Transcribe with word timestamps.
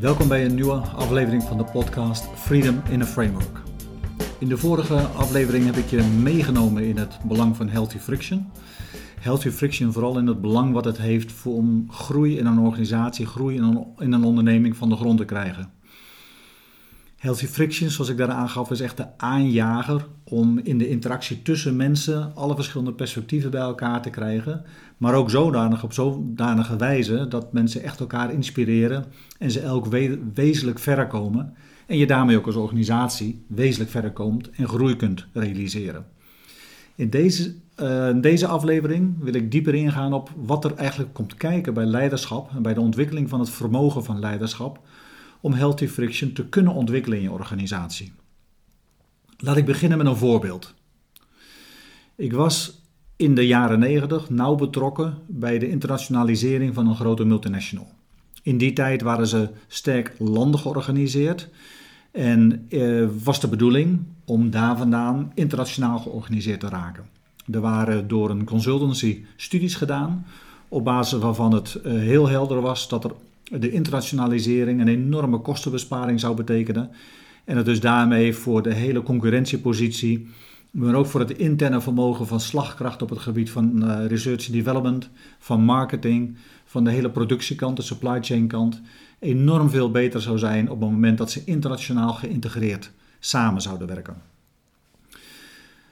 Welkom 0.00 0.28
bij 0.28 0.44
een 0.44 0.54
nieuwe 0.54 0.74
aflevering 0.74 1.42
van 1.42 1.56
de 1.56 1.64
podcast 1.64 2.24
Freedom 2.34 2.82
in 2.90 3.02
a 3.02 3.04
Framework. 3.04 3.62
In 4.38 4.48
de 4.48 4.56
vorige 4.56 4.96
aflevering 4.96 5.64
heb 5.64 5.76
ik 5.76 5.86
je 5.86 6.02
meegenomen 6.02 6.84
in 6.84 6.96
het 6.96 7.18
belang 7.24 7.56
van 7.56 7.68
healthy 7.68 7.98
friction. 7.98 8.50
Healthy 9.20 9.50
friction 9.50 9.92
vooral 9.92 10.18
in 10.18 10.26
het 10.26 10.40
belang 10.40 10.72
wat 10.72 10.84
het 10.84 10.98
heeft 10.98 11.46
om 11.46 11.86
groei 11.90 12.38
in 12.38 12.46
een 12.46 12.58
organisatie, 12.58 13.26
groei 13.26 13.56
in 13.56 13.62
een, 13.62 13.86
in 13.98 14.12
een 14.12 14.24
onderneming 14.24 14.76
van 14.76 14.88
de 14.88 14.96
grond 14.96 15.18
te 15.18 15.24
krijgen. 15.24 15.70
Healthy 17.24 17.46
friction, 17.46 17.90
zoals 17.90 18.10
ik 18.10 18.16
daar 18.16 18.30
aangaf, 18.30 18.70
is 18.70 18.80
echt 18.80 18.96
de 18.96 19.06
aanjager 19.16 20.06
om 20.24 20.58
in 20.58 20.78
de 20.78 20.88
interactie 20.88 21.42
tussen 21.42 21.76
mensen 21.76 22.34
alle 22.34 22.54
verschillende 22.54 22.92
perspectieven 22.92 23.50
bij 23.50 23.60
elkaar 23.60 24.02
te 24.02 24.10
krijgen. 24.10 24.64
Maar 24.96 25.14
ook 25.14 25.30
zodanig, 25.30 25.82
op 25.84 25.92
zodanige 25.92 26.76
wijze 26.76 27.28
dat 27.28 27.52
mensen 27.52 27.82
echt 27.82 28.00
elkaar 28.00 28.32
inspireren 28.32 29.04
en 29.38 29.50
ze 29.50 29.60
elk 29.60 29.86
wezenlijk 30.34 30.78
verder 30.78 31.06
komen. 31.06 31.54
En 31.86 31.96
je 31.96 32.06
daarmee 32.06 32.36
ook 32.36 32.46
als 32.46 32.54
organisatie 32.54 33.44
wezenlijk 33.46 33.90
verder 33.90 34.12
komt 34.12 34.50
en 34.50 34.68
groei 34.68 34.96
kunt 34.96 35.26
realiseren. 35.32 36.06
In 36.94 37.10
deze, 37.10 37.54
uh, 37.82 38.08
in 38.08 38.20
deze 38.20 38.46
aflevering 38.46 39.14
wil 39.18 39.34
ik 39.34 39.50
dieper 39.50 39.74
ingaan 39.74 40.12
op 40.12 40.30
wat 40.36 40.64
er 40.64 40.74
eigenlijk 40.74 41.14
komt 41.14 41.34
kijken 41.34 41.74
bij 41.74 41.84
leiderschap 41.84 42.50
en 42.54 42.62
bij 42.62 42.74
de 42.74 42.80
ontwikkeling 42.80 43.28
van 43.28 43.40
het 43.40 43.50
vermogen 43.50 44.04
van 44.04 44.18
leiderschap 44.18 44.80
om 45.44 45.52
healthy 45.52 45.88
friction 45.88 46.32
te 46.32 46.48
kunnen 46.48 46.72
ontwikkelen 46.72 47.18
in 47.18 47.24
je 47.24 47.30
organisatie. 47.30 48.12
Laat 49.36 49.56
ik 49.56 49.64
beginnen 49.64 49.98
met 49.98 50.06
een 50.06 50.16
voorbeeld. 50.16 50.74
Ik 52.16 52.32
was 52.32 52.80
in 53.16 53.34
de 53.34 53.46
jaren 53.46 53.78
90 53.78 54.30
nauw 54.30 54.54
betrokken 54.54 55.14
bij 55.26 55.58
de 55.58 55.70
internationalisering 55.70 56.74
van 56.74 56.86
een 56.86 56.96
grote 56.96 57.24
multinational. 57.24 57.88
In 58.42 58.58
die 58.58 58.72
tijd 58.72 59.02
waren 59.02 59.26
ze 59.26 59.50
sterk 59.66 60.14
landen 60.18 60.60
georganiseerd 60.60 61.48
en 62.12 62.66
eh, 62.68 63.06
was 63.24 63.40
de 63.40 63.48
bedoeling 63.48 64.02
om 64.24 64.50
daar 64.50 64.76
vandaan 64.76 65.32
internationaal 65.34 65.98
georganiseerd 65.98 66.60
te 66.60 66.68
raken. 66.68 67.04
Er 67.50 67.60
waren 67.60 68.08
door 68.08 68.30
een 68.30 68.44
consultancy 68.44 69.24
studies 69.36 69.74
gedaan, 69.74 70.26
op 70.68 70.84
basis 70.84 71.18
waarvan 71.18 71.52
het 71.52 71.74
eh, 71.74 71.92
heel 71.92 72.28
helder 72.28 72.60
was 72.60 72.88
dat 72.88 73.04
er 73.04 73.12
de 73.44 73.70
internationalisering 73.70 74.80
een 74.80 74.88
enorme 74.88 75.38
kostenbesparing 75.38 76.20
zou 76.20 76.36
betekenen. 76.36 76.90
En 77.44 77.56
het 77.56 77.66
dus 77.66 77.80
daarmee 77.80 78.34
voor 78.34 78.62
de 78.62 78.74
hele 78.74 79.02
concurrentiepositie, 79.02 80.28
maar 80.70 80.94
ook 80.94 81.06
voor 81.06 81.20
het 81.20 81.36
interne 81.38 81.80
vermogen 81.80 82.26
van 82.26 82.40
slagkracht 82.40 83.02
op 83.02 83.10
het 83.10 83.18
gebied 83.18 83.50
van 83.50 83.84
uh, 83.84 84.06
research 84.06 84.44
and 84.44 84.52
development, 84.52 85.10
van 85.38 85.60
marketing, 85.60 86.36
van 86.64 86.84
de 86.84 86.90
hele 86.90 87.10
productiekant, 87.10 87.76
de 87.76 87.82
supply 87.82 88.22
chain 88.22 88.46
kant, 88.46 88.80
enorm 89.18 89.70
veel 89.70 89.90
beter 89.90 90.20
zou 90.20 90.38
zijn 90.38 90.70
op 90.70 90.80
het 90.80 90.90
moment 90.90 91.18
dat 91.18 91.30
ze 91.30 91.42
internationaal 91.44 92.12
geïntegreerd 92.12 92.90
samen 93.18 93.62
zouden 93.62 93.86
werken. 93.86 94.16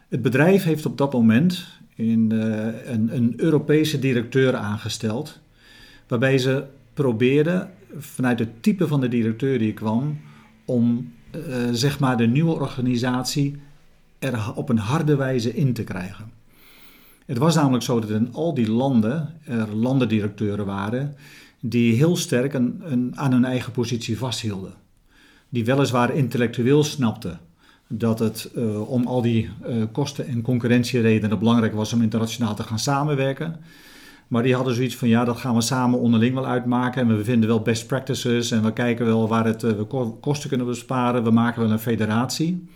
Het 0.09 0.23
bedrijf 0.23 0.65
heeft 0.65 0.87
op 0.87 0.99
dat 0.99 1.13
moment 1.13 1.67
in, 1.95 2.31
uh, 2.33 2.67
een, 2.85 3.17
een 3.17 3.35
Europese 3.37 3.99
directeur 3.99 4.57
aangesteld, 4.57 5.41
waarbij 6.07 6.39
ze 6.39 6.65
probeerde 6.95 7.69
vanuit 7.99 8.39
het 8.39 8.63
type 8.63 8.87
van 8.89 9.01
de 9.01 9.09
directeur 9.09 9.59
die 9.59 9.73
kwam 9.73 10.21
om 10.65 11.13
uh, 11.37 11.43
zeg 11.73 11.99
maar 11.99 12.17
de 12.17 12.27
nieuwe 12.27 12.53
organisatie 12.53 13.61
er 14.19 14.53
op 14.55 14.69
een 14.69 14.79
harde 14.79 15.17
wijze 15.17 15.55
in 15.55 15.73
te 15.73 15.85
krijgen. 15.85 16.31
Het 17.27 17.39
was 17.39 17.55
namelijk 17.55 17.85
zo 17.85 18.01
dat 18.01 18.11
in 18.11 18.33
al 18.33 18.55
die 18.55 18.71
landen 18.71 19.35
er 19.45 19.75
landendirecteuren 19.75 20.67
waren 20.67 21.17
die 21.61 21.95
heel 21.95 22.17
sterk 22.17 22.55
een, 22.55 23.13
aan 23.15 23.33
hun 23.33 23.45
eigen 23.45 23.73
positie 23.73 24.19
vasthielden. 24.19 24.75
Die 25.49 25.65
weliswaar 25.65 26.15
intellectueel 26.15 26.85
snapten 26.85 27.41
dat 27.89 28.19
het 28.19 28.51
uh, 28.57 28.91
om 28.91 29.07
al 29.07 29.23
die 29.23 29.51
uh, 29.69 29.83
kosten- 29.93 30.27
en 30.27 30.43
concurrentieredenen 30.43 31.39
belangrijk 31.39 31.75
was 31.75 31.93
om 31.93 32.03
internationaal 32.03 32.55
te 32.55 32.63
gaan 32.63 32.79
samenwerken. 32.79 33.57
Maar 34.33 34.43
die 34.43 34.55
hadden 34.55 34.75
zoiets 34.75 34.97
van, 34.97 35.09
ja, 35.09 35.25
dat 35.25 35.37
gaan 35.37 35.55
we 35.55 35.61
samen 35.61 35.99
onderling 35.99 36.35
wel 36.35 36.47
uitmaken. 36.47 37.01
En 37.03 37.17
we 37.17 37.25
vinden 37.25 37.49
wel 37.49 37.61
best 37.61 37.87
practices 37.87 38.51
en 38.51 38.63
we 38.63 38.73
kijken 38.73 39.07
wel 39.07 39.29
waar 39.29 39.45
het, 39.45 39.63
eh, 39.63 39.71
we 39.71 39.85
kosten 40.21 40.49
kunnen 40.49 40.67
besparen. 40.67 41.25
We 41.25 41.31
maken 41.31 41.63
wel 41.63 41.71
een 41.71 41.79
federatie. 41.79 42.69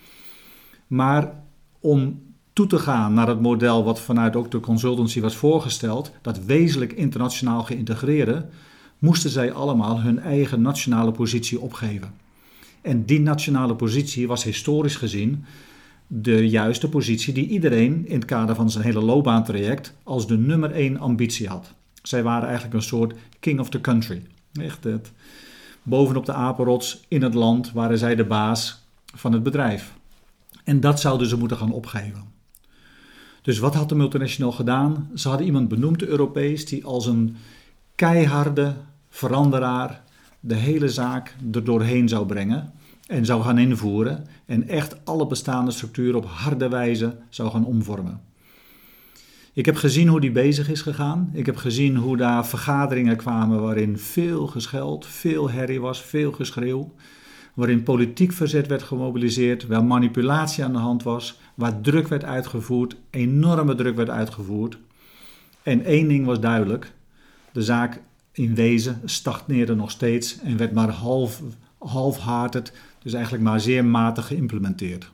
Maar 0.86 1.32
om 1.80 2.22
toe 2.52 2.66
te 2.66 2.78
gaan 2.78 3.14
naar 3.14 3.28
het 3.28 3.40
model 3.40 3.84
wat 3.84 4.00
vanuit 4.00 4.36
ook 4.36 4.50
de 4.50 4.60
consultancy 4.60 5.20
was 5.20 5.36
voorgesteld, 5.36 6.12
dat 6.22 6.44
wezenlijk 6.44 6.92
internationaal 6.92 7.62
geïntegreerde, 7.62 8.46
moesten 8.98 9.30
zij 9.30 9.52
allemaal 9.52 10.00
hun 10.00 10.18
eigen 10.18 10.62
nationale 10.62 11.12
positie 11.12 11.60
opgeven. 11.60 12.14
En 12.80 13.04
die 13.04 13.20
nationale 13.20 13.74
positie 13.74 14.28
was 14.28 14.44
historisch 14.44 14.96
gezien 14.96 15.44
de 16.06 16.48
juiste 16.48 16.88
positie 16.88 17.34
die 17.34 17.48
iedereen 17.48 18.06
in 18.06 18.14
het 18.14 18.24
kader 18.24 18.54
van 18.54 18.70
zijn 18.70 18.84
hele 18.84 19.00
loopbaantraject 19.00 19.94
als 20.02 20.26
de 20.26 20.38
nummer 20.38 20.70
één 20.70 20.98
ambitie 20.98 21.48
had. 21.48 21.74
Zij 22.02 22.22
waren 22.22 22.44
eigenlijk 22.44 22.74
een 22.74 22.82
soort 22.82 23.14
king 23.40 23.60
of 23.60 23.68
the 23.68 23.80
country. 23.80 24.22
Echt 24.52 24.84
het. 24.84 25.12
Bovenop 25.82 26.26
de 26.26 26.32
apenrots 26.32 27.04
in 27.08 27.22
het 27.22 27.34
land 27.34 27.72
waren 27.72 27.98
zij 27.98 28.14
de 28.14 28.24
baas 28.24 28.84
van 29.14 29.32
het 29.32 29.42
bedrijf. 29.42 29.94
En 30.64 30.80
dat 30.80 31.00
zouden 31.00 31.26
ze 31.26 31.36
moeten 31.36 31.56
gaan 31.56 31.72
opgeven. 31.72 32.24
Dus 33.42 33.58
wat 33.58 33.74
had 33.74 33.88
de 33.88 33.94
multinational 33.94 34.52
gedaan? 34.52 35.10
Ze 35.14 35.28
hadden 35.28 35.46
iemand 35.46 35.68
benoemd, 35.68 36.02
Europees, 36.02 36.66
die 36.66 36.84
als 36.84 37.06
een 37.06 37.36
keiharde 37.94 38.74
veranderaar 39.08 40.02
de 40.40 40.54
hele 40.54 40.88
zaak 40.88 41.36
er 41.52 41.64
doorheen 41.64 42.08
zou 42.08 42.26
brengen 42.26 42.72
en 43.06 43.24
zou 43.24 43.42
gaan 43.42 43.58
invoeren 43.58 44.26
en 44.46 44.68
echt 44.68 45.04
alle 45.04 45.26
bestaande 45.26 45.70
structuren 45.70 46.14
op 46.14 46.26
harde 46.26 46.68
wijze 46.68 47.16
zou 47.28 47.50
gaan 47.50 47.64
omvormen. 47.64 48.20
Ik 49.52 49.66
heb 49.66 49.76
gezien 49.76 50.08
hoe 50.08 50.20
die 50.20 50.30
bezig 50.30 50.68
is 50.68 50.80
gegaan. 50.80 51.30
Ik 51.32 51.46
heb 51.46 51.56
gezien 51.56 51.96
hoe 51.96 52.16
daar 52.16 52.46
vergaderingen 52.46 53.16
kwamen 53.16 53.62
waarin 53.62 53.98
veel 53.98 54.46
gescheld, 54.46 55.06
veel 55.06 55.50
herrie 55.50 55.80
was, 55.80 56.02
veel 56.02 56.32
geschreeuw. 56.32 56.94
Waarin 57.54 57.82
politiek 57.82 58.32
verzet 58.32 58.66
werd 58.66 58.82
gemobiliseerd, 58.82 59.66
waar 59.66 59.84
manipulatie 59.84 60.64
aan 60.64 60.72
de 60.72 60.78
hand 60.78 61.02
was, 61.02 61.38
waar 61.54 61.80
druk 61.80 62.08
werd 62.08 62.24
uitgevoerd, 62.24 62.96
enorme 63.10 63.74
druk 63.74 63.96
werd 63.96 64.10
uitgevoerd. 64.10 64.78
En 65.62 65.84
één 65.84 66.08
ding 66.08 66.26
was 66.26 66.40
duidelijk: 66.40 66.92
de 67.52 67.62
zaak 67.62 68.00
in 68.32 68.54
wezen 68.54 69.00
stagneerde 69.04 69.74
nog 69.74 69.90
steeds 69.90 70.40
en 70.40 70.56
werd 70.56 70.72
maar 70.72 70.90
half, 70.90 71.42
half-hearted 71.78 72.72
dus 73.06 73.14
eigenlijk 73.14 73.44
maar 73.44 73.60
zeer 73.60 73.84
matig 73.84 74.26
geïmplementeerd. 74.26 75.10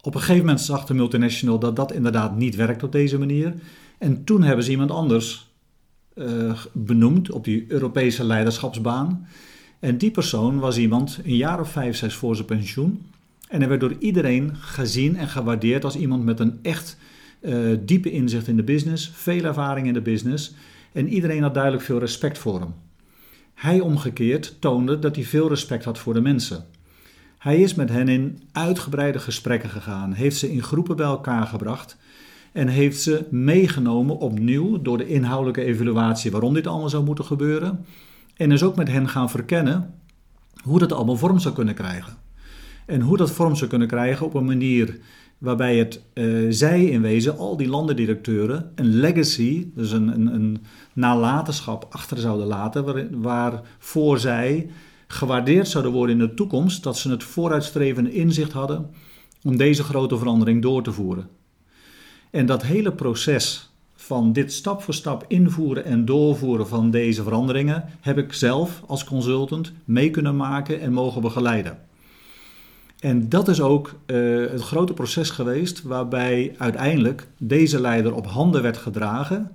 Op 0.00 0.14
een 0.14 0.20
gegeven 0.20 0.44
moment 0.44 0.60
zag 0.60 0.84
de 0.84 0.94
multinational 0.94 1.58
dat 1.58 1.76
dat 1.76 1.92
inderdaad 1.92 2.36
niet 2.36 2.54
werkt 2.54 2.82
op 2.82 2.92
deze 2.92 3.18
manier. 3.18 3.54
En 3.98 4.24
toen 4.24 4.42
hebben 4.42 4.64
ze 4.64 4.70
iemand 4.70 4.90
anders 4.90 5.50
uh, 6.14 6.52
benoemd 6.72 7.30
op 7.30 7.44
die 7.44 7.64
Europese 7.68 8.24
leiderschapsbaan. 8.24 9.26
En 9.78 9.98
die 9.98 10.10
persoon 10.10 10.58
was 10.58 10.78
iemand 10.78 11.20
een 11.24 11.36
jaar 11.36 11.60
of 11.60 11.70
vijf, 11.70 11.96
zes 11.96 12.14
voor 12.14 12.34
zijn 12.34 12.46
pensioen. 12.46 13.06
En 13.48 13.58
hij 13.58 13.68
werd 13.68 13.80
door 13.80 13.96
iedereen 13.98 14.56
gezien 14.56 15.16
en 15.16 15.28
gewaardeerd 15.28 15.84
als 15.84 15.96
iemand 15.96 16.24
met 16.24 16.40
een 16.40 16.58
echt 16.62 16.98
uh, 17.40 17.78
diepe 17.80 18.10
inzicht 18.10 18.48
in 18.48 18.56
de 18.56 18.62
business, 18.62 19.10
veel 19.14 19.44
ervaring 19.44 19.86
in 19.86 19.94
de 19.94 20.00
business. 20.00 20.54
En 20.92 21.08
iedereen 21.08 21.42
had 21.42 21.54
duidelijk 21.54 21.84
veel 21.84 21.98
respect 21.98 22.38
voor 22.38 22.60
hem. 22.60 22.74
Hij 23.62 23.80
omgekeerd 23.80 24.56
toonde 24.60 24.98
dat 24.98 25.14
hij 25.16 25.24
veel 25.24 25.48
respect 25.48 25.84
had 25.84 25.98
voor 25.98 26.14
de 26.14 26.20
mensen. 26.20 26.64
Hij 27.38 27.60
is 27.60 27.74
met 27.74 27.88
hen 27.88 28.08
in 28.08 28.42
uitgebreide 28.52 29.18
gesprekken 29.18 29.70
gegaan, 29.70 30.12
heeft 30.12 30.36
ze 30.36 30.52
in 30.52 30.62
groepen 30.62 30.96
bij 30.96 31.06
elkaar 31.06 31.46
gebracht 31.46 31.96
en 32.52 32.68
heeft 32.68 33.00
ze 33.00 33.26
meegenomen 33.30 34.18
opnieuw 34.18 34.82
door 34.82 34.98
de 34.98 35.08
inhoudelijke 35.08 35.64
evaluatie 35.64 36.30
waarom 36.30 36.54
dit 36.54 36.66
allemaal 36.66 36.88
zou 36.88 37.04
moeten 37.04 37.24
gebeuren. 37.24 37.86
En 38.36 38.52
is 38.52 38.62
ook 38.62 38.76
met 38.76 38.88
hen 38.88 39.08
gaan 39.08 39.30
verkennen 39.30 39.94
hoe 40.62 40.78
dat 40.78 40.92
allemaal 40.92 41.16
vorm 41.16 41.38
zou 41.38 41.54
kunnen 41.54 41.74
krijgen. 41.74 42.16
En 42.86 43.00
hoe 43.00 43.16
dat 43.16 43.30
vorm 43.30 43.56
zou 43.56 43.70
kunnen 43.70 43.88
krijgen 43.88 44.26
op 44.26 44.34
een 44.34 44.44
manier 44.44 44.98
waarbij 45.38 45.76
het 45.76 46.02
uh, 46.14 46.46
zij 46.50 46.84
in 46.84 47.02
wezen, 47.02 47.38
al 47.38 47.56
die 47.56 47.68
landendirecteuren, 47.68 48.72
een 48.74 48.94
legacy, 48.94 49.66
dus 49.74 49.92
een, 49.92 50.08
een, 50.08 50.34
een 50.34 50.64
nalatenschap 50.92 51.86
achter 51.90 52.18
zouden 52.18 52.46
laten, 52.46 52.84
waar, 52.84 53.06
waarvoor 53.10 54.18
zij 54.18 54.70
gewaardeerd 55.06 55.68
zouden 55.68 55.92
worden 55.92 56.20
in 56.20 56.26
de 56.26 56.34
toekomst, 56.34 56.82
dat 56.82 56.98
ze 56.98 57.10
het 57.10 57.24
vooruitstrevende 57.24 58.12
inzicht 58.12 58.52
hadden 58.52 58.90
om 59.42 59.56
deze 59.56 59.82
grote 59.82 60.18
verandering 60.18 60.62
door 60.62 60.82
te 60.82 60.92
voeren. 60.92 61.28
En 62.30 62.46
dat 62.46 62.62
hele 62.62 62.92
proces 62.92 63.70
van 63.94 64.32
dit 64.32 64.52
stap 64.52 64.82
voor 64.82 64.94
stap 64.94 65.24
invoeren 65.28 65.84
en 65.84 66.04
doorvoeren 66.04 66.68
van 66.68 66.90
deze 66.90 67.22
veranderingen 67.22 67.84
heb 68.00 68.18
ik 68.18 68.32
zelf 68.32 68.82
als 68.86 69.04
consultant 69.04 69.72
mee 69.84 70.10
kunnen 70.10 70.36
maken 70.36 70.80
en 70.80 70.92
mogen 70.92 71.20
begeleiden. 71.22 71.78
En 73.02 73.28
dat 73.28 73.48
is 73.48 73.60
ook 73.60 73.94
uh, 74.06 74.50
het 74.50 74.60
grote 74.60 74.92
proces 74.92 75.30
geweest 75.30 75.82
waarbij 75.82 76.54
uiteindelijk 76.58 77.26
deze 77.38 77.80
leider 77.80 78.14
op 78.14 78.26
handen 78.26 78.62
werd 78.62 78.76
gedragen. 78.76 79.50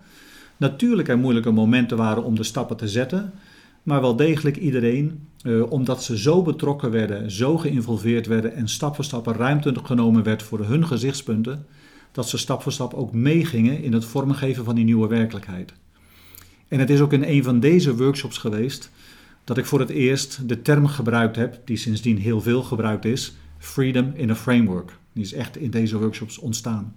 Natuurlijk 0.58 1.08
er 1.08 1.18
moeilijke 1.18 1.52
momenten 1.52 1.98
waren 1.98 2.24
om 2.24 2.36
de 2.36 2.44
stappen 2.44 2.78
te 2.78 2.88
zetten, 2.88 3.34
maar 3.84 4.02
wel 4.02 4.16
degelijk 4.16 4.58
iedereen, 4.58 5.28
uh, 5.44 5.72
omdat 5.72 6.04
ze 6.04 6.18
zo 6.18 6.42
betrokken 6.42 6.92
werden, 6.92 7.32
zo 7.32 7.58
geïnvolveerd 7.58 8.28
werden 8.28 8.54
en 8.54 8.68
stap 8.68 8.96
voor 8.96 9.04
stap 9.04 9.28
ruimte 9.28 9.76
genomen 9.84 10.24
werd 10.24 10.44
voor 10.44 10.66
hun 10.66 10.88
gezichtspunten, 10.88 11.66
dat 12.12 12.30
ze 12.30 12.38
stap 12.38 12.62
voor 12.62 12.72
stap 12.72 12.94
ook 12.94 13.14
meegingen 13.14 13.84
in 13.84 13.94
het 13.94 14.06
vormgeven 14.06 14.64
van 14.64 14.76
die 14.76 14.86
nieuwe 14.86 15.08
werkelijkheid. 15.08 15.74
En 16.68 16.80
het 16.80 16.90
is 16.90 17.00
ook 17.00 17.14
in 17.14 17.24
een 17.24 17.44
van 17.44 17.60
deze 17.60 17.96
workshops 17.96 18.38
geweest 18.38 18.92
dat 19.48 19.58
ik 19.58 19.66
voor 19.66 19.80
het 19.80 19.90
eerst 19.90 20.50
de 20.50 20.62
term 20.62 20.88
gebruikt 20.88 21.36
heb, 21.36 21.62
die 21.66 21.78
sindsdien 21.78 22.18
heel 22.18 22.42
veel 22.42 22.64
gebruikt 22.64 23.06
is, 23.06 23.36
Freedom 23.58 24.12
in 24.14 24.30
a 24.30 24.36
Framework. 24.36 24.98
Die 25.14 25.24
is 25.24 25.34
echt 25.34 25.58
in 25.58 25.70
deze 25.70 26.00
workshops 26.00 26.38
ontstaan. 26.38 26.96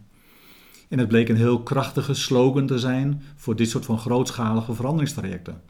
En 0.89 0.99
het 0.99 1.09
bleek 1.09 1.29
een 1.29 1.37
heel 1.37 1.63
krachtige 1.63 2.15
slogan 2.15 2.67
te 2.67 2.79
zijn 2.79 3.23
voor 3.37 3.57
dit 3.57 3.71
soort 3.71 3.85
van 3.85 3.99
grootschalige 3.99 4.75
veranderingstrajecten. 4.75 5.61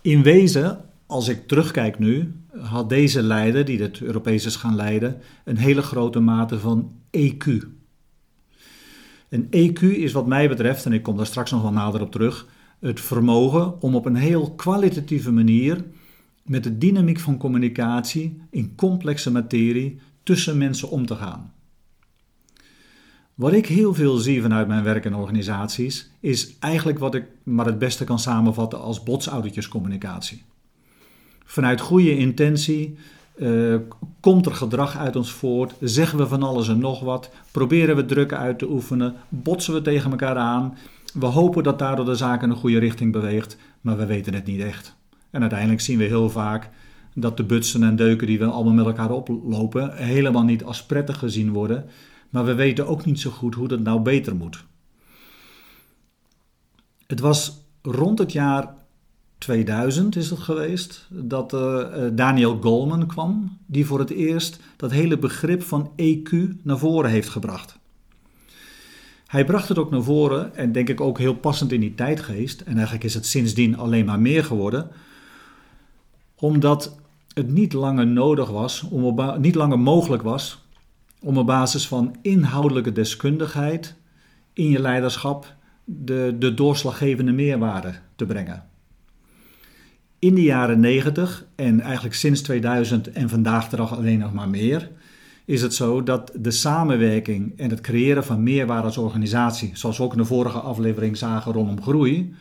In 0.00 0.22
wezen, 0.22 0.84
als 1.06 1.28
ik 1.28 1.48
terugkijk 1.48 1.98
nu, 1.98 2.32
had 2.60 2.88
deze 2.88 3.22
leider, 3.22 3.64
die 3.64 3.82
het 3.82 4.00
Europees 4.00 4.44
is 4.44 4.56
gaan 4.56 4.76
leiden, 4.76 5.20
een 5.44 5.58
hele 5.58 5.82
grote 5.82 6.20
mate 6.20 6.58
van 6.58 6.92
EQ. 7.10 7.46
Een 9.28 9.46
EQ 9.50 9.80
is 9.80 10.12
wat 10.12 10.26
mij 10.26 10.48
betreft, 10.48 10.84
en 10.84 10.92
ik 10.92 11.02
kom 11.02 11.16
daar 11.16 11.26
straks 11.26 11.50
nog 11.50 11.62
wel 11.62 11.72
nader 11.72 12.00
op 12.00 12.12
terug, 12.12 12.46
het 12.80 13.00
vermogen 13.00 13.82
om 13.82 13.94
op 13.94 14.06
een 14.06 14.16
heel 14.16 14.54
kwalitatieve 14.54 15.32
manier 15.32 15.84
met 16.42 16.64
de 16.64 16.78
dynamiek 16.78 17.20
van 17.20 17.36
communicatie 17.36 18.40
in 18.50 18.74
complexe 18.74 19.30
materie 19.30 20.00
tussen 20.22 20.58
mensen 20.58 20.90
om 20.90 21.06
te 21.06 21.14
gaan. 21.14 21.52
Wat 23.34 23.52
ik 23.52 23.66
heel 23.66 23.94
veel 23.94 24.16
zie 24.16 24.42
vanuit 24.42 24.68
mijn 24.68 24.82
werk 24.82 25.04
in 25.04 25.14
organisaties, 25.14 26.10
is 26.20 26.58
eigenlijk 26.58 26.98
wat 26.98 27.14
ik 27.14 27.24
maar 27.42 27.66
het 27.66 27.78
beste 27.78 28.04
kan 28.04 28.18
samenvatten 28.18 28.80
als 28.80 29.02
botsoudertjescommunicatie. 29.02 30.42
Vanuit 31.44 31.80
goede 31.80 32.16
intentie 32.16 32.96
uh, 33.36 33.76
komt 34.20 34.46
er 34.46 34.54
gedrag 34.54 34.96
uit 34.96 35.16
ons 35.16 35.32
voort, 35.32 35.74
zeggen 35.80 36.18
we 36.18 36.26
van 36.26 36.42
alles 36.42 36.68
en 36.68 36.78
nog 36.78 37.00
wat, 37.00 37.30
proberen 37.50 37.96
we 37.96 38.04
druk 38.04 38.32
uit 38.32 38.58
te 38.58 38.70
oefenen, 38.70 39.14
botsen 39.28 39.74
we 39.74 39.82
tegen 39.82 40.10
elkaar 40.10 40.36
aan. 40.36 40.76
We 41.18 41.26
hopen 41.26 41.62
dat 41.62 41.78
daardoor 41.78 42.04
de 42.04 42.14
zaak 42.14 42.42
in 42.42 42.50
een 42.50 42.56
goede 42.56 42.78
richting 42.78 43.12
beweegt, 43.12 43.56
maar 43.80 43.96
we 43.96 44.06
weten 44.06 44.34
het 44.34 44.46
niet 44.46 44.60
echt. 44.60 44.96
En 45.30 45.40
uiteindelijk 45.40 45.80
zien 45.80 45.98
we 45.98 46.04
heel 46.04 46.30
vaak 46.30 46.70
dat 47.14 47.36
de 47.36 47.44
butsen 47.44 47.82
en 47.82 47.96
deuken 47.96 48.26
die 48.26 48.38
we 48.38 48.44
allemaal 48.44 48.74
met 48.74 48.86
elkaar 48.86 49.10
oplopen 49.10 49.96
helemaal 49.96 50.42
niet 50.42 50.64
als 50.64 50.86
prettig 50.86 51.18
gezien 51.18 51.52
worden, 51.52 51.84
maar 52.30 52.44
we 52.44 52.54
weten 52.54 52.86
ook 52.86 53.04
niet 53.04 53.20
zo 53.20 53.30
goed 53.30 53.54
hoe 53.54 53.68
dat 53.68 53.80
nou 53.80 54.00
beter 54.00 54.36
moet. 54.36 54.64
Het 57.06 57.20
was 57.20 57.64
rond 57.82 58.18
het 58.18 58.32
jaar 58.32 58.74
2000 59.38 60.16
is 60.16 60.30
het 60.30 60.38
geweest 60.38 61.06
dat 61.10 61.52
uh, 61.52 61.86
Daniel 62.12 62.58
Goleman 62.60 63.06
kwam, 63.06 63.58
die 63.66 63.86
voor 63.86 63.98
het 63.98 64.10
eerst 64.10 64.60
dat 64.76 64.90
hele 64.90 65.18
begrip 65.18 65.62
van 65.62 65.90
EQ 65.96 66.30
naar 66.62 66.78
voren 66.78 67.10
heeft 67.10 67.28
gebracht. 67.28 67.78
Hij 69.26 69.44
bracht 69.44 69.68
het 69.68 69.78
ook 69.78 69.90
naar 69.90 70.02
voren 70.02 70.54
en 70.54 70.72
denk 70.72 70.88
ik 70.88 71.00
ook 71.00 71.18
heel 71.18 71.34
passend 71.34 71.72
in 71.72 71.80
die 71.80 71.94
tijdgeest, 71.94 72.60
en 72.60 72.74
eigenlijk 72.74 73.04
is 73.04 73.14
het 73.14 73.26
sindsdien 73.26 73.76
alleen 73.76 74.04
maar 74.04 74.20
meer 74.20 74.44
geworden, 74.44 74.90
omdat 76.34 77.00
het 77.34 77.48
niet 77.48 77.72
langer 77.72 78.06
nodig 78.06 78.50
was, 78.50 78.82
om 78.82 79.04
op, 79.04 79.38
niet 79.38 79.54
langer 79.54 79.78
mogelijk 79.78 80.22
was 80.22 80.64
om 81.20 81.38
op 81.38 81.46
basis 81.46 81.88
van 81.88 82.16
inhoudelijke 82.22 82.92
deskundigheid 82.92 83.94
in 84.52 84.68
je 84.68 84.80
leiderschap 84.80 85.54
de, 85.84 86.36
de 86.38 86.54
doorslaggevende 86.54 87.32
meerwaarde 87.32 87.94
te 88.16 88.26
brengen. 88.26 88.64
In 90.18 90.34
de 90.34 90.42
jaren 90.42 90.80
90 90.80 91.46
en 91.54 91.80
eigenlijk 91.80 92.14
sinds 92.14 92.40
2000 92.40 93.12
en 93.12 93.28
vandaag 93.28 93.68
de 93.68 93.76
dag 93.76 93.96
alleen 93.96 94.18
nog 94.18 94.32
maar 94.32 94.48
meer, 94.48 94.90
is 95.46 95.62
het 95.62 95.74
zo 95.74 96.02
dat 96.02 96.32
de 96.34 96.50
samenwerking 96.50 97.58
en 97.58 97.70
het 97.70 97.80
creëren 97.80 98.24
van 98.24 98.42
meerwaarde 98.42 98.86
als 98.86 98.96
organisatie, 98.96 99.70
zoals 99.74 99.98
we 99.98 100.04
ook 100.04 100.12
in 100.12 100.18
de 100.18 100.24
vorige 100.24 100.58
aflevering 100.58 101.16
zagen 101.16 101.52
rondom 101.52 101.82
groei, 101.82 102.34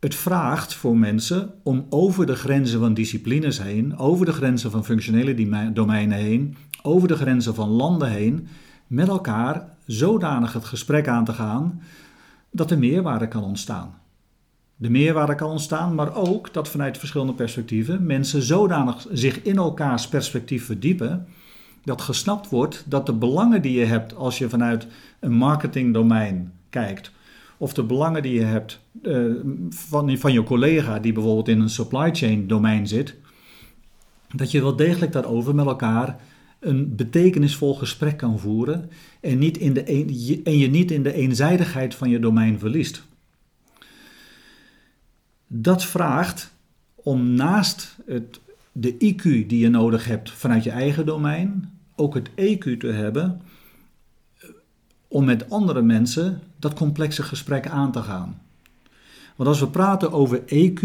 het 0.00 0.14
vraagt 0.14 0.74
voor 0.74 0.96
mensen 0.96 1.54
om 1.62 1.86
over 1.88 2.26
de 2.26 2.34
grenzen 2.34 2.80
van 2.80 2.94
disciplines 2.94 3.62
heen, 3.62 3.98
over 3.98 4.26
de 4.26 4.32
grenzen 4.32 4.70
van 4.70 4.84
functionele 4.84 5.72
domeinen 5.72 6.18
heen, 6.18 6.56
over 6.82 7.08
de 7.08 7.16
grenzen 7.16 7.54
van 7.54 7.68
landen 7.68 8.10
heen, 8.10 8.48
met 8.86 9.08
elkaar 9.08 9.76
zodanig 9.86 10.52
het 10.52 10.64
gesprek 10.64 11.08
aan 11.08 11.24
te 11.24 11.32
gaan 11.32 11.82
dat 12.50 12.70
er 12.70 12.78
meerwaarde 12.78 13.28
kan 13.28 13.44
ontstaan. 13.44 13.94
De 14.76 14.90
meerwaarde 14.90 15.34
kan 15.34 15.50
ontstaan, 15.50 15.94
maar 15.94 16.14
ook 16.14 16.52
dat 16.52 16.68
vanuit 16.68 16.98
verschillende 16.98 17.34
perspectieven 17.34 18.06
mensen 18.06 18.42
zodanig 18.42 19.06
zich 19.12 19.42
in 19.42 19.56
elkaars 19.56 20.08
perspectief 20.08 20.64
verdiepen 20.64 21.26
dat 21.84 22.00
gesnapt 22.00 22.48
wordt 22.48 22.84
dat 22.86 23.06
de 23.06 23.12
belangen 23.12 23.62
die 23.62 23.78
je 23.78 23.84
hebt 23.84 24.14
als 24.14 24.38
je 24.38 24.48
vanuit 24.48 24.86
een 25.20 25.32
marketingdomein 25.32 26.52
kijkt, 26.70 27.12
of 27.56 27.72
de 27.72 27.82
belangen 27.82 28.22
die 28.22 28.34
je 28.34 28.44
hebt 28.44 28.80
uh, 29.02 29.34
van, 29.70 30.18
van 30.18 30.32
je 30.32 30.42
collega 30.42 30.98
die 30.98 31.12
bijvoorbeeld 31.12 31.48
in 31.48 31.60
een 31.60 31.70
supply 31.70 32.14
chain 32.14 32.46
domein 32.46 32.86
zit, 32.86 33.14
dat 34.34 34.50
je 34.50 34.60
wel 34.60 34.76
degelijk 34.76 35.12
daarover 35.12 35.54
met 35.54 35.66
elkaar 35.66 36.20
een 36.60 36.96
betekenisvol 36.96 37.74
gesprek 37.74 38.16
kan 38.16 38.38
voeren 38.38 38.90
en, 39.20 39.38
niet 39.38 39.58
in 39.58 39.72
de 39.72 39.82
en 40.44 40.58
je 40.58 40.70
niet 40.70 40.90
in 40.90 41.02
de 41.02 41.12
eenzijdigheid 41.12 41.94
van 41.94 42.10
je 42.10 42.18
domein 42.18 42.58
verliest. 42.58 43.02
Dat 45.46 45.84
vraagt 45.84 46.52
om 46.94 47.30
naast 47.30 47.96
het, 48.06 48.40
de 48.80 48.92
IQ 48.92 49.22
die 49.22 49.58
je 49.58 49.68
nodig 49.68 50.04
hebt 50.04 50.30
vanuit 50.30 50.64
je 50.64 50.70
eigen 50.70 51.06
domein, 51.06 51.72
ook 51.96 52.14
het 52.14 52.30
EQ 52.30 52.78
te 52.78 52.92
hebben 52.92 53.40
om 55.08 55.24
met 55.24 55.50
andere 55.50 55.82
mensen 55.82 56.40
dat 56.58 56.74
complexe 56.74 57.22
gesprek 57.22 57.68
aan 57.68 57.92
te 57.92 58.02
gaan. 58.02 58.40
Want 59.36 59.48
als 59.48 59.60
we 59.60 59.68
praten 59.68 60.12
over 60.12 60.42
EQ, 60.46 60.80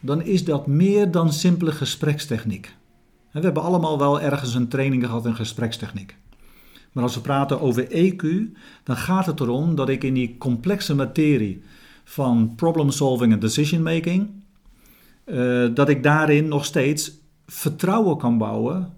dan 0.00 0.22
is 0.22 0.44
dat 0.44 0.66
meer 0.66 1.10
dan 1.10 1.32
simpele 1.32 1.72
gesprekstechniek. 1.72 2.74
We 3.30 3.40
hebben 3.40 3.62
allemaal 3.62 3.98
wel 3.98 4.20
ergens 4.20 4.54
een 4.54 4.68
training 4.68 5.04
gehad 5.04 5.26
in 5.26 5.34
gesprekstechniek. 5.34 6.16
Maar 6.92 7.02
als 7.02 7.14
we 7.14 7.20
praten 7.20 7.60
over 7.60 7.86
EQ, 7.86 8.22
dan 8.82 8.96
gaat 8.96 9.26
het 9.26 9.40
erom 9.40 9.74
dat 9.74 9.88
ik 9.88 10.04
in 10.04 10.14
die 10.14 10.38
complexe 10.38 10.94
materie 10.94 11.62
van 12.04 12.52
problem 12.56 12.90
solving 12.90 13.32
en 13.32 13.38
decision 13.38 13.82
making, 13.82 14.30
uh, 15.24 15.68
dat 15.74 15.88
ik 15.88 16.02
daarin 16.02 16.48
nog 16.48 16.64
steeds 16.64 17.22
vertrouwen 17.46 18.16
kan 18.16 18.38
bouwen 18.38 18.92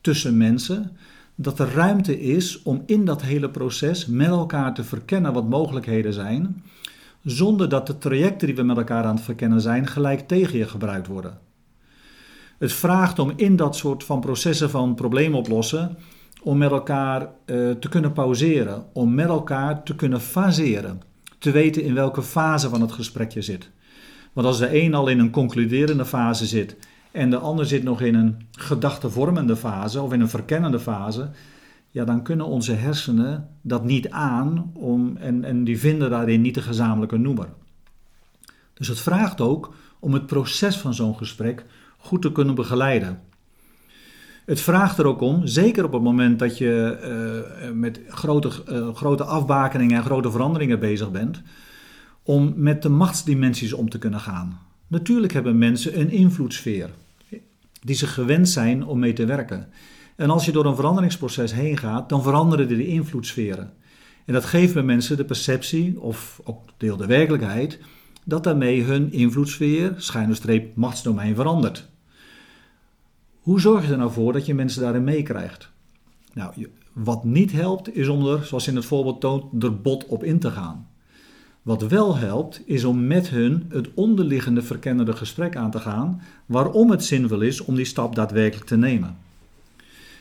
tussen 0.00 0.36
mensen, 0.36 0.96
dat 1.34 1.58
er 1.58 1.72
ruimte 1.72 2.20
is 2.20 2.62
om 2.62 2.82
in 2.86 3.04
dat 3.04 3.22
hele 3.22 3.50
proces 3.50 4.06
met 4.06 4.26
elkaar 4.26 4.74
te 4.74 4.84
verkennen 4.84 5.32
wat 5.32 5.48
mogelijkheden 5.48 6.12
zijn, 6.12 6.62
zonder 7.22 7.68
dat 7.68 7.86
de 7.86 7.98
trajecten 7.98 8.46
die 8.46 8.56
we 8.56 8.62
met 8.62 8.76
elkaar 8.76 9.04
aan 9.04 9.14
het 9.14 9.24
verkennen 9.24 9.60
zijn 9.60 9.86
gelijk 9.86 10.28
tegen 10.28 10.58
je 10.58 10.68
gebruikt 10.68 11.06
worden. 11.06 11.38
Het 12.58 12.72
vraagt 12.72 13.18
om 13.18 13.32
in 13.36 13.56
dat 13.56 13.76
soort 13.76 14.04
van 14.04 14.20
processen 14.20 14.70
van 14.70 14.94
probleemoplossen, 14.94 15.96
om 16.42 16.58
met 16.58 16.70
elkaar 16.70 17.20
uh, 17.22 17.70
te 17.70 17.88
kunnen 17.88 18.12
pauzeren, 18.12 18.84
om 18.92 19.14
met 19.14 19.28
elkaar 19.28 19.82
te 19.82 19.94
kunnen 19.94 20.20
faseren, 20.20 21.00
te 21.38 21.50
weten 21.50 21.82
in 21.82 21.94
welke 21.94 22.22
fase 22.22 22.68
van 22.68 22.80
het 22.80 22.92
gesprek 22.92 23.30
je 23.32 23.42
zit. 23.42 23.70
Want 24.32 24.46
als 24.46 24.58
de 24.58 24.82
een 24.82 24.94
al 24.94 25.08
in 25.08 25.18
een 25.18 25.30
concluderende 25.30 26.04
fase 26.04 26.46
zit 26.46 26.76
en 27.16 27.30
de 27.30 27.38
ander 27.38 27.66
zit 27.66 27.82
nog 27.82 28.00
in 28.00 28.14
een 28.14 28.36
gedachtevormende 28.50 29.56
fase 29.56 30.02
of 30.02 30.12
in 30.12 30.20
een 30.20 30.28
verkennende 30.28 30.80
fase, 30.80 31.30
ja, 31.90 32.04
dan 32.04 32.22
kunnen 32.22 32.46
onze 32.46 32.72
hersenen 32.72 33.48
dat 33.62 33.84
niet 33.84 34.10
aan 34.10 34.70
om, 34.74 35.16
en, 35.16 35.44
en 35.44 35.64
die 35.64 35.78
vinden 35.78 36.10
daarin 36.10 36.40
niet 36.40 36.54
de 36.54 36.62
gezamenlijke 36.62 37.16
noemer. 37.16 37.48
Dus 38.74 38.88
het 38.88 39.00
vraagt 39.00 39.40
ook 39.40 39.74
om 39.98 40.12
het 40.12 40.26
proces 40.26 40.76
van 40.76 40.94
zo'n 40.94 41.16
gesprek 41.16 41.64
goed 41.98 42.22
te 42.22 42.32
kunnen 42.32 42.54
begeleiden. 42.54 43.20
Het 44.44 44.60
vraagt 44.60 44.98
er 44.98 45.06
ook 45.06 45.20
om, 45.20 45.46
zeker 45.46 45.84
op 45.84 45.92
het 45.92 46.02
moment 46.02 46.38
dat 46.38 46.58
je 46.58 46.98
uh, 47.64 47.70
met 47.72 48.00
grote, 48.08 48.50
uh, 48.68 48.94
grote 48.94 49.24
afbakeningen 49.24 49.96
en 49.96 50.04
grote 50.04 50.30
veranderingen 50.30 50.78
bezig 50.78 51.10
bent, 51.10 51.42
om 52.22 52.52
met 52.56 52.82
de 52.82 52.88
machtsdimensies 52.88 53.72
om 53.72 53.88
te 53.88 53.98
kunnen 53.98 54.20
gaan. 54.20 54.58
Natuurlijk 54.86 55.32
hebben 55.32 55.58
mensen 55.58 56.00
een 56.00 56.10
invloedssfeer 56.10 56.90
die 57.86 57.96
ze 57.96 58.06
gewend 58.06 58.48
zijn 58.48 58.86
om 58.86 58.98
mee 58.98 59.12
te 59.12 59.24
werken. 59.24 59.68
En 60.16 60.30
als 60.30 60.44
je 60.44 60.52
door 60.52 60.66
een 60.66 60.76
veranderingsproces 60.76 61.52
heen 61.52 61.76
gaat, 61.76 62.08
dan 62.08 62.22
veranderen 62.22 62.68
de 62.68 62.86
invloedssferen. 62.86 63.72
En 64.24 64.32
dat 64.32 64.44
geeft 64.44 64.74
bij 64.74 64.82
mensen 64.82 65.16
de 65.16 65.24
perceptie, 65.24 66.00
of 66.00 66.40
ook 66.44 66.62
deel 66.76 66.96
de 66.96 67.06
werkelijkheid, 67.06 67.78
dat 68.24 68.44
daarmee 68.44 68.82
hun 68.82 69.12
invloedssfeer, 69.12 69.94
schuine 69.96 70.34
streep, 70.34 70.76
machtsdomein 70.76 71.34
verandert. 71.34 71.88
Hoe 73.40 73.60
zorg 73.60 73.86
je 73.86 73.92
er 73.92 73.98
nou 73.98 74.12
voor 74.12 74.32
dat 74.32 74.46
je 74.46 74.54
mensen 74.54 74.82
daarin 74.82 75.04
meekrijgt? 75.04 75.70
Nou, 76.32 76.68
wat 76.92 77.24
niet 77.24 77.52
helpt, 77.52 77.96
is 77.96 78.08
om 78.08 78.26
er, 78.26 78.44
zoals 78.44 78.68
in 78.68 78.76
het 78.76 78.84
voorbeeld 78.84 79.20
toont, 79.20 79.62
er 79.62 79.80
bot 79.80 80.06
op 80.06 80.24
in 80.24 80.38
te 80.38 80.50
gaan. 80.50 80.88
Wat 81.66 81.86
wel 81.86 82.16
helpt, 82.16 82.62
is 82.64 82.84
om 82.84 83.06
met 83.06 83.28
hun 83.28 83.64
het 83.68 83.88
onderliggende 83.94 84.62
verkennende 84.62 85.12
gesprek 85.12 85.56
aan 85.56 85.70
te 85.70 85.78
gaan 85.78 86.22
waarom 86.46 86.90
het 86.90 87.04
zinvol 87.04 87.40
is 87.40 87.60
om 87.60 87.74
die 87.74 87.84
stap 87.84 88.14
daadwerkelijk 88.14 88.66
te 88.66 88.76
nemen. 88.76 89.16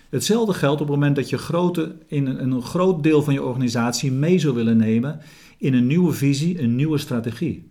Hetzelfde 0.09 0.53
geldt 0.53 0.81
op 0.81 0.87
het 0.87 0.95
moment 0.95 1.15
dat 1.15 1.29
je 1.29 1.37
grote, 1.37 1.95
in 2.07 2.25
een, 2.27 2.61
groot 2.61 3.03
deel 3.03 3.23
van 3.23 3.33
je 3.33 3.43
organisatie 3.43 4.11
mee 4.11 4.39
zou 4.39 4.55
willen 4.55 4.77
nemen 4.77 5.19
in 5.57 5.73
een 5.73 5.87
nieuwe 5.87 6.13
visie, 6.13 6.61
een 6.61 6.75
nieuwe 6.75 6.97
strategie. 6.97 7.67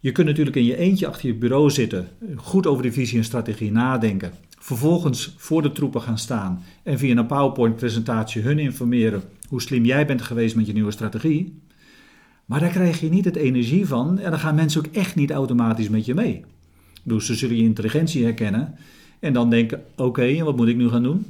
Je 0.00 0.12
kunt 0.12 0.26
natuurlijk 0.26 0.56
in 0.56 0.64
je 0.64 0.76
eentje 0.76 1.06
achter 1.06 1.26
je 1.26 1.34
bureau 1.34 1.70
zitten, 1.70 2.08
goed 2.36 2.66
over 2.66 2.82
die 2.82 2.92
visie 2.92 3.18
en 3.18 3.24
strategie 3.24 3.72
nadenken. 3.72 4.32
Vervolgens 4.58 5.34
voor 5.36 5.62
de 5.62 5.72
troepen 5.72 6.02
gaan 6.02 6.18
staan 6.18 6.62
en 6.82 6.98
via 6.98 7.16
een 7.16 7.26
PowerPoint-presentatie 7.26 8.42
hun 8.42 8.58
informeren 8.58 9.22
hoe 9.48 9.62
slim 9.62 9.84
jij 9.84 10.06
bent 10.06 10.22
geweest 10.22 10.56
met 10.56 10.66
je 10.66 10.72
nieuwe 10.72 10.90
strategie. 10.90 11.61
Maar 12.44 12.60
daar 12.60 12.70
krijg 12.70 13.00
je 13.00 13.08
niet 13.08 13.24
het 13.24 13.36
energie 13.36 13.86
van 13.86 14.18
en 14.18 14.30
dan 14.30 14.40
gaan 14.40 14.54
mensen 14.54 14.86
ook 14.86 14.94
echt 14.94 15.14
niet 15.14 15.30
automatisch 15.30 15.88
met 15.88 16.04
je 16.04 16.14
mee. 16.14 16.44
Dus 17.02 17.26
ze 17.26 17.34
zullen 17.34 17.56
je 17.56 17.62
intelligentie 17.62 18.24
herkennen 18.24 18.74
en 19.20 19.32
dan 19.32 19.50
denken: 19.50 19.82
oké, 19.96 20.22
en 20.22 20.44
wat 20.44 20.56
moet 20.56 20.68
ik 20.68 20.76
nu 20.76 20.88
gaan 20.88 21.02
doen? 21.02 21.26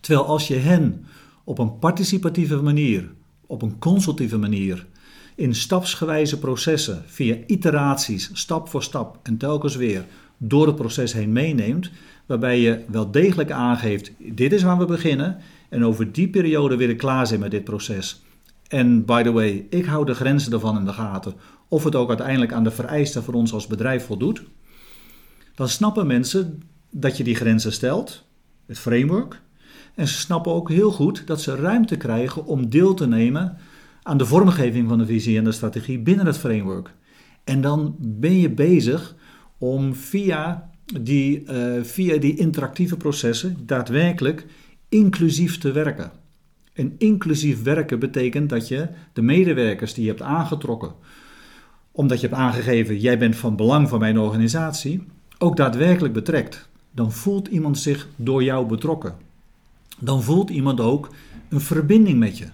Terwijl 0.00 0.26
als 0.26 0.48
je 0.48 0.56
hen 0.56 1.04
op 1.44 1.58
een 1.58 1.78
participatieve 1.78 2.62
manier, 2.62 3.12
op 3.46 3.62
een 3.62 3.78
consultieve 3.78 4.38
manier, 4.38 4.86
in 5.34 5.54
stapsgewijze 5.54 6.38
processen, 6.38 7.02
via 7.06 7.36
iteraties, 7.46 8.30
stap 8.32 8.68
voor 8.68 8.82
stap 8.82 9.18
en 9.22 9.36
telkens 9.36 9.76
weer 9.76 10.04
door 10.36 10.66
het 10.66 10.76
proces 10.76 11.12
heen 11.12 11.32
meeneemt, 11.32 11.90
waarbij 12.26 12.60
je 12.60 12.84
wel 12.88 13.10
degelijk 13.10 13.50
aangeeft: 13.50 14.12
dit 14.18 14.52
is 14.52 14.62
waar 14.62 14.78
we 14.78 14.84
beginnen 14.84 15.36
en 15.68 15.84
over 15.84 16.12
die 16.12 16.28
periode 16.28 16.76
weer 16.76 16.96
klaar 16.96 17.26
zijn 17.26 17.40
met 17.40 17.50
dit 17.50 17.64
proces. 17.64 18.22
En 18.70 19.04
by 19.04 19.22
the 19.22 19.32
way, 19.32 19.66
ik 19.70 19.84
hou 19.84 20.04
de 20.04 20.14
grenzen 20.14 20.52
ervan 20.52 20.78
in 20.78 20.84
de 20.84 20.92
gaten, 20.92 21.34
of 21.68 21.84
het 21.84 21.94
ook 21.94 22.08
uiteindelijk 22.08 22.52
aan 22.52 22.64
de 22.64 22.70
vereisten 22.70 23.22
voor 23.22 23.34
ons 23.34 23.52
als 23.52 23.66
bedrijf 23.66 24.06
voldoet. 24.06 24.42
Dan 25.54 25.68
snappen 25.68 26.06
mensen 26.06 26.62
dat 26.90 27.16
je 27.16 27.24
die 27.24 27.34
grenzen 27.34 27.72
stelt, 27.72 28.24
het 28.66 28.78
framework, 28.78 29.40
en 29.94 30.08
ze 30.08 30.14
snappen 30.14 30.52
ook 30.52 30.68
heel 30.68 30.90
goed 30.90 31.26
dat 31.26 31.40
ze 31.40 31.56
ruimte 31.56 31.96
krijgen 31.96 32.46
om 32.46 32.68
deel 32.68 32.94
te 32.94 33.06
nemen 33.06 33.56
aan 34.02 34.18
de 34.18 34.26
vormgeving 34.26 34.88
van 34.88 34.98
de 34.98 35.06
visie 35.06 35.38
en 35.38 35.44
de 35.44 35.52
strategie 35.52 35.98
binnen 35.98 36.26
het 36.26 36.38
framework. 36.38 36.94
En 37.44 37.60
dan 37.60 37.96
ben 37.98 38.38
je 38.38 38.50
bezig 38.50 39.14
om 39.58 39.94
via 39.94 40.70
die, 41.00 41.44
uh, 41.44 41.82
via 41.82 42.18
die 42.18 42.36
interactieve 42.36 42.96
processen 42.96 43.56
daadwerkelijk 43.66 44.46
inclusief 44.88 45.58
te 45.58 45.72
werken. 45.72 46.19
En 46.80 46.94
inclusief 46.98 47.62
werken 47.62 47.98
betekent 47.98 48.48
dat 48.48 48.68
je 48.68 48.88
de 49.12 49.22
medewerkers 49.22 49.94
die 49.94 50.04
je 50.04 50.10
hebt 50.10 50.22
aangetrokken, 50.22 50.92
omdat 51.92 52.20
je 52.20 52.26
hebt 52.26 52.40
aangegeven 52.40 52.98
jij 52.98 53.18
bent 53.18 53.36
van 53.36 53.56
belang 53.56 53.88
voor 53.88 53.98
mijn 53.98 54.18
organisatie, 54.18 55.02
ook 55.38 55.56
daadwerkelijk 55.56 56.14
betrekt. 56.14 56.68
Dan 56.90 57.12
voelt 57.12 57.48
iemand 57.48 57.78
zich 57.78 58.08
door 58.16 58.42
jou 58.42 58.66
betrokken. 58.66 59.14
Dan 59.98 60.22
voelt 60.22 60.50
iemand 60.50 60.80
ook 60.80 61.10
een 61.48 61.60
verbinding 61.60 62.18
met 62.18 62.38
je. 62.38 62.46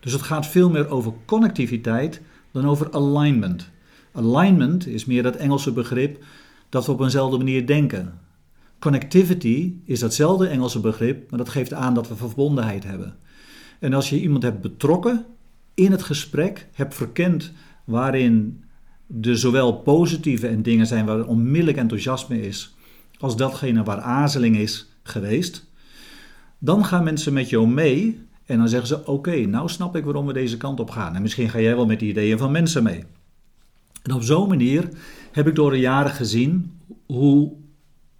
Dus 0.00 0.12
het 0.12 0.22
gaat 0.22 0.46
veel 0.46 0.70
meer 0.70 0.88
over 0.88 1.12
connectiviteit 1.24 2.20
dan 2.52 2.66
over 2.66 2.92
alignment. 2.92 3.70
Alignment 4.12 4.86
is 4.86 5.04
meer 5.04 5.22
dat 5.22 5.36
Engelse 5.36 5.72
begrip 5.72 6.24
dat 6.68 6.86
we 6.86 6.92
op 6.92 7.00
eenzelfde 7.00 7.36
manier 7.36 7.66
denken. 7.66 8.18
Connectivity 8.78 9.74
is 9.84 10.00
datzelfde 10.00 10.46
Engelse 10.46 10.80
begrip, 10.80 11.30
maar 11.30 11.38
dat 11.38 11.48
geeft 11.48 11.72
aan 11.72 11.94
dat 11.94 12.08
we 12.08 12.16
verbondenheid 12.16 12.84
hebben. 12.84 13.16
En 13.84 13.94
als 13.94 14.10
je 14.10 14.20
iemand 14.20 14.42
hebt 14.42 14.60
betrokken 14.60 15.24
in 15.74 15.90
het 15.90 16.02
gesprek, 16.02 16.68
hebt 16.72 16.94
verkend 16.94 17.52
waarin 17.84 18.64
de 19.06 19.36
zowel 19.36 19.72
positieve 19.72 20.48
en 20.48 20.62
dingen 20.62 20.86
zijn 20.86 21.06
waar 21.06 21.26
onmiddellijk 21.26 21.76
enthousiasme 21.76 22.40
is, 22.40 22.74
als 23.18 23.36
datgene 23.36 23.82
waar 23.82 24.00
aarzeling 24.00 24.56
is 24.56 24.90
geweest, 25.02 25.70
dan 26.58 26.84
gaan 26.84 27.04
mensen 27.04 27.32
met 27.32 27.48
jou 27.48 27.68
mee 27.68 28.20
en 28.46 28.58
dan 28.58 28.68
zeggen 28.68 28.88
ze: 28.88 29.06
Oké, 29.06 29.36
nou 29.36 29.68
snap 29.68 29.96
ik 29.96 30.04
waarom 30.04 30.26
we 30.26 30.32
deze 30.32 30.56
kant 30.56 30.80
op 30.80 30.90
gaan. 30.90 31.14
En 31.14 31.22
misschien 31.22 31.48
ga 31.48 31.60
jij 31.60 31.76
wel 31.76 31.86
met 31.86 32.00
de 32.00 32.06
ideeën 32.06 32.38
van 32.38 32.52
mensen 32.52 32.82
mee. 32.82 33.04
En 34.02 34.12
op 34.12 34.22
zo'n 34.22 34.48
manier 34.48 34.88
heb 35.32 35.46
ik 35.46 35.54
door 35.54 35.70
de 35.70 35.80
jaren 35.80 36.12
gezien 36.12 36.80
hoe 37.06 37.52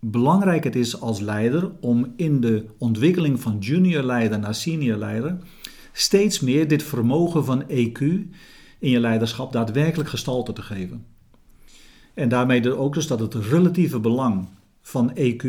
belangrijk 0.00 0.64
het 0.64 0.76
is 0.76 1.00
als 1.00 1.20
leider 1.20 1.70
om 1.80 2.12
in 2.16 2.40
de 2.40 2.66
ontwikkeling 2.78 3.40
van 3.40 3.58
junior 3.58 4.02
leider 4.02 4.38
naar 4.38 4.54
senior 4.54 4.96
leider 4.96 5.38
steeds 5.96 6.40
meer 6.40 6.68
dit 6.68 6.82
vermogen 6.82 7.44
van 7.44 7.62
EQ 7.62 7.98
in 8.78 8.90
je 8.90 9.00
leiderschap 9.00 9.52
daadwerkelijk 9.52 10.08
gestalte 10.08 10.52
te 10.52 10.62
geven. 10.62 11.04
En 12.14 12.28
daarmee 12.28 12.76
ook 12.76 12.94
dus 12.94 13.06
dat 13.06 13.20
het 13.20 13.34
relatieve 13.34 14.00
belang 14.00 14.48
van 14.82 15.12
EQ 15.18 15.44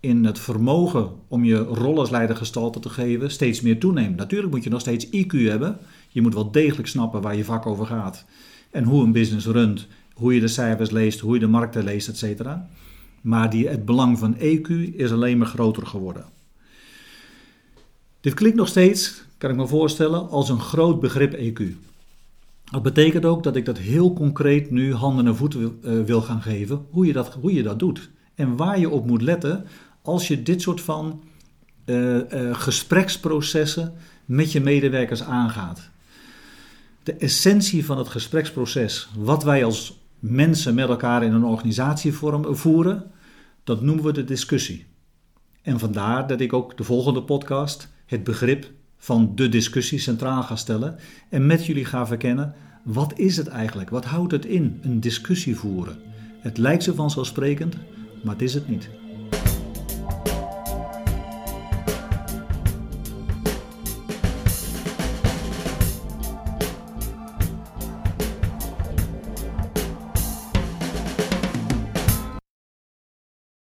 in 0.00 0.24
het 0.24 0.38
vermogen 0.38 1.10
om 1.28 1.44
je 1.44 1.58
rol 1.58 1.98
als 1.98 2.10
leider 2.10 2.36
gestalte 2.36 2.80
te 2.80 2.88
geven 2.88 3.30
steeds 3.30 3.60
meer 3.60 3.78
toeneemt. 3.78 4.16
Natuurlijk 4.16 4.52
moet 4.52 4.64
je 4.64 4.70
nog 4.70 4.80
steeds 4.80 5.06
IQ 5.06 5.30
hebben. 5.30 5.78
Je 6.08 6.22
moet 6.22 6.34
wel 6.34 6.50
degelijk 6.50 6.88
snappen 6.88 7.22
waar 7.22 7.36
je 7.36 7.44
vak 7.44 7.66
over 7.66 7.86
gaat 7.86 8.24
en 8.70 8.84
hoe 8.84 9.04
een 9.04 9.12
business 9.12 9.46
runt, 9.46 9.86
hoe 10.14 10.34
je 10.34 10.40
de 10.40 10.48
cijfers 10.48 10.90
leest, 10.90 11.20
hoe 11.20 11.34
je 11.34 11.40
de 11.40 11.46
markten 11.46 11.84
leest, 11.84 12.08
etc. 12.08 12.42
Maar 13.20 13.50
die, 13.50 13.68
het 13.68 13.84
belang 13.84 14.18
van 14.18 14.36
EQ 14.36 14.68
is 14.96 15.12
alleen 15.12 15.38
maar 15.38 15.46
groter 15.46 15.86
geworden. 15.86 16.24
Dit 18.20 18.34
klinkt 18.34 18.56
nog 18.56 18.68
steeds, 18.68 19.25
kan 19.38 19.50
ik 19.50 19.56
me 19.56 19.66
voorstellen, 19.66 20.28
als 20.28 20.48
een 20.48 20.60
groot 20.60 21.00
begrip 21.00 21.34
EQ. 21.34 21.62
Dat 22.70 22.82
betekent 22.82 23.24
ook 23.24 23.42
dat 23.42 23.56
ik 23.56 23.64
dat 23.64 23.78
heel 23.78 24.12
concreet 24.12 24.70
nu 24.70 24.94
handen 24.94 25.26
en 25.26 25.36
voeten 25.36 25.60
wil, 25.60 25.98
uh, 25.98 26.04
wil 26.04 26.22
gaan 26.22 26.42
geven, 26.42 26.86
hoe 26.90 27.06
je, 27.06 27.12
dat, 27.12 27.34
hoe 27.40 27.54
je 27.54 27.62
dat 27.62 27.78
doet. 27.78 28.10
En 28.34 28.56
waar 28.56 28.78
je 28.78 28.90
op 28.90 29.06
moet 29.06 29.22
letten 29.22 29.64
als 30.02 30.28
je 30.28 30.42
dit 30.42 30.62
soort 30.62 30.80
van 30.80 31.22
uh, 31.84 32.14
uh, 32.14 32.54
gespreksprocessen 32.54 33.94
met 34.24 34.52
je 34.52 34.60
medewerkers 34.60 35.22
aangaat. 35.22 35.90
De 37.02 37.12
essentie 37.12 37.84
van 37.84 37.98
het 37.98 38.08
gespreksproces, 38.08 39.08
wat 39.16 39.44
wij 39.44 39.64
als 39.64 40.00
mensen 40.18 40.74
met 40.74 40.88
elkaar 40.88 41.24
in 41.24 41.32
een 41.32 41.44
organisatie 41.44 42.12
voeren, 42.50 43.10
dat 43.64 43.82
noemen 43.82 44.04
we 44.04 44.12
de 44.12 44.24
discussie. 44.24 44.86
En 45.62 45.78
vandaar 45.78 46.26
dat 46.26 46.40
ik 46.40 46.52
ook 46.52 46.76
de 46.76 46.84
volgende 46.84 47.22
podcast 47.22 47.88
het 48.06 48.24
begrip 48.24 48.70
van 48.96 49.32
de 49.34 49.48
discussie 49.48 49.98
centraal 49.98 50.42
ga 50.42 50.56
stellen 50.56 50.96
en 51.28 51.46
met 51.46 51.66
jullie 51.66 51.84
ga 51.84 52.06
verkennen 52.06 52.54
wat 52.86 53.18
is 53.18 53.36
het 53.36 53.46
eigenlijk? 53.46 53.90
Wat 53.90 54.04
houdt 54.04 54.32
het 54.32 54.44
in, 54.44 54.78
een 54.82 55.00
discussie 55.00 55.56
voeren? 55.56 55.98
Het 56.40 56.58
lijkt 56.58 56.82
zo 56.82 56.94
vanzelfsprekend, 56.94 57.76
maar 58.22 58.32
het 58.32 58.42
is 58.42 58.54
het 58.54 58.68
niet. 58.68 58.88